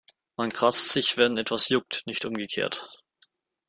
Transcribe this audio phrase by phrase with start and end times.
[0.35, 3.03] Man kratzt sich, wenn etwas juckt, nicht umgekehrt.